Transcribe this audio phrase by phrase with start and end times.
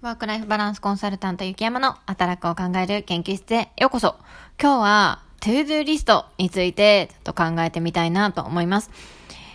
[0.00, 4.14] ワークライフバランスコンサルタント雪山の働くを考える研究室へようこそ。
[4.62, 8.92] 今日は、 ToDo リストについてちょっと考えてみたいなと思います。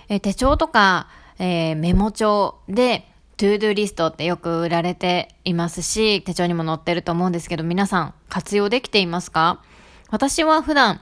[0.10, 1.08] え手帳とか、
[1.40, 3.08] えー、メモ帳で、
[3.38, 9.62] ToDo リストってよく売られていますし、手帳にも載ってると思うんですけど、皆さん活用できていますか？
[10.10, 11.00] 私は普段、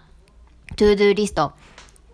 [0.75, 1.53] ToDo リスト、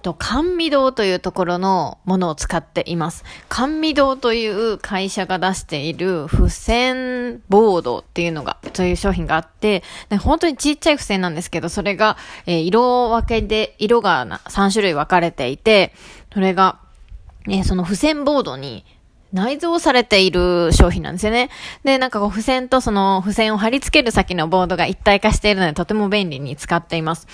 [0.07, 3.25] と、カンミ堂というところのものを使っています。
[3.49, 9.83] カンミ堂という会社が出している付箋ボードっていうのが、という商品があって、
[10.21, 15.93] 本当にちっちゃい付箋なんですけど、それが、えー、色分けで、色が3種類分かれていて、
[16.33, 16.79] それが、
[17.49, 18.85] えー、その付箋ボードに
[19.37, 21.49] 内蔵されている商品なんですよね。
[21.83, 27.27] で、なんかこう付箋とその付箋を貼り付ける先のボードが一体化しているのでとても便利に使っています。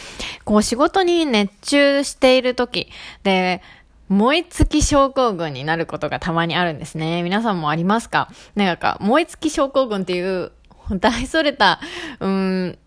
[0.44, 2.90] こう仕事に熱中している時
[3.24, 3.62] で、
[4.10, 7.24] 燃え尽き症候群になることがたまにあるんですね。
[7.24, 8.30] 皆さんもありますか？
[8.54, 10.52] なんか、燃え尽き症候群っていう、
[11.00, 11.80] 大それた、
[12.20, 12.78] うーん、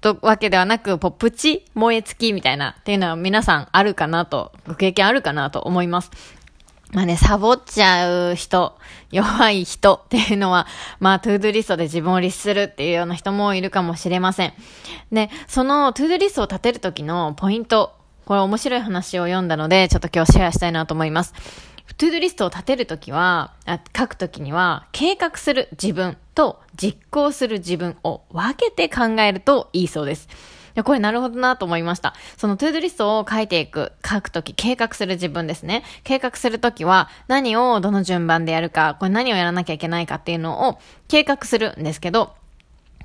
[0.00, 6.10] とわけではなく、ポップチ燃え尽きみたいなっていうのは皆さんあるかなと、ご経験あるかなと思います。
[6.92, 8.76] まあね、サボっちゃう人、
[9.10, 10.66] 弱い人 っていうのは、
[11.00, 14.52] まあ、 ToDo リストで自分を律するっていうような人もいるかもしれません。
[15.10, 17.94] で、その ToDo リストを立てるときのポイント、
[18.26, 21.32] これ面白い話を読んだので、ちょっと今日シェアしたいなと思います。
[21.96, 30.28] ToDo リストを立てるときは、あ書くときには、計画する自分と実行する自分を分けて考えるといいそうです。
[30.74, 32.14] や、これなるほどなと思いました。
[32.36, 35.84] その ToDo リストを書いていく、書くとき、計画する自分ですね。
[36.04, 42.34] 計画するときは、何をどの順番でやるか、これ何をやらなきゃいけないかっていうのを計画するんですけど、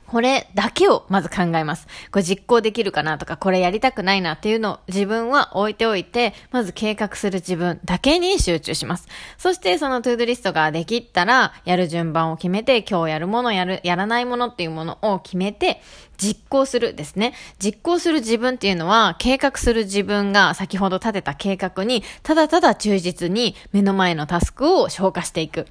[0.07, 1.87] これだけをまず考えます。
[2.11, 9.07] これ実行できるかなとか、これやりたくないなっていうのを自分は置いておいて、まず計画する自分だけに集中します。
[9.37, 15.81] そしてその ToDo リストができたら、やる順番を決めて、今日やるもの、やる、やらないものっていうものを決めて、
[16.17, 17.33] 実行するですね。
[17.59, 25.67] 実行する自分っていうのは、計画する自分が先ほど立てた計画に、ただただ忠実に目の前のタスクを消化していく。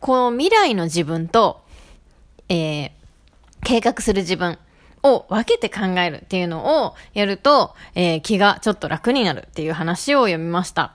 [0.00, 1.62] この未来の自分と、
[2.48, 2.90] えー、
[3.66, 4.58] 計画する自分
[5.02, 10.94] を分けて考えるっていうのをやると、えー、気がちょっと楽になるっていう話を読みました。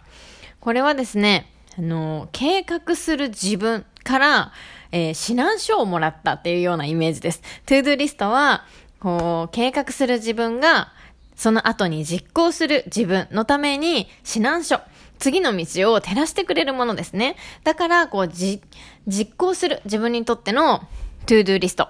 [0.61, 4.53] これはですね、あの、計画する自分から、
[4.93, 7.41] えー、指南書をもらったっていうようなイメージです。
[7.65, 8.63] ToDo リストは、
[9.01, 10.93] こう、計画する自分が、
[11.35, 14.79] その後に実行する自分のために指南書、
[15.19, 17.35] 次の道を照らしてくれるものですね。
[17.65, 18.61] だから、こう、じ、
[19.07, 20.87] 実行する自分にとっての
[21.25, 21.89] ToDo リスト。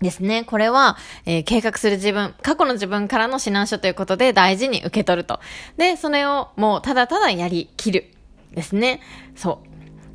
[0.00, 0.44] ですね。
[0.44, 0.96] これは、
[1.26, 5.40] えー、計画する自分、過去の自分からの指南書ということで大事に受け取ると。
[5.76, 8.12] で、それをもうただただやりきる。
[8.52, 9.00] ですね。
[9.36, 9.70] そう。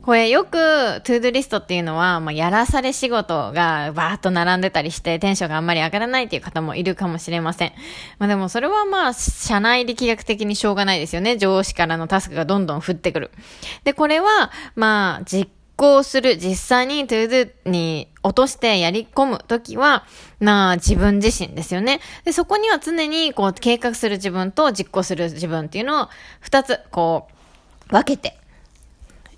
[0.06, 7.74] これよく、 ToDo リストっていうのは、まあ、やらされ仕事がバーッと並んでたりして、テンションがあんまり上がらないっていう方もいるかもしれません。
[8.20, 11.38] まあでもそれはまあ、社内力学的にしょうがないですよね。
[11.38, 13.32] 上司からのタスクがどんどん降ってくる。
[13.84, 20.06] で、これは、まあ、実行する、実際に ToDo に落としてやり込むときは、
[20.40, 22.00] まあ自分自身ですよね。
[22.24, 26.10] で、そこには常にこう計画する自分と実行する自分っていうのを
[26.40, 27.28] 二つこ
[27.90, 28.38] う分けて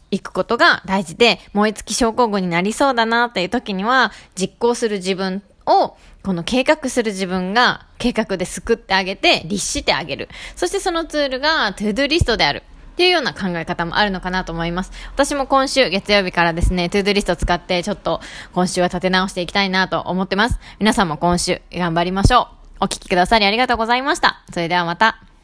[0.10, 10.30] いくことが大事で、燃え尽き症候群になりそうだなっていう時には実行する自分をこの計画する自分が計画で救ってあげて律してあげる。
[10.56, 12.64] そしてそのツールが ToDo リストである。
[12.98, 14.92] っていうような考え方もあるのかなと思います。
[15.14, 18.22] 私も今週月曜日からですね、 ToDo リスト使ってちょっと
[18.54, 20.58] 今週は立て直していきたいなと思ってます。
[20.80, 22.50] 皆さんも今週頑張りましょ
[22.80, 22.86] う。
[22.86, 24.42] お聴きくださりありがとうございました。
[24.52, 25.37] それではまた。